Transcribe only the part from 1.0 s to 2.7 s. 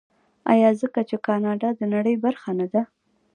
چې کاناډا د نړۍ برخه نه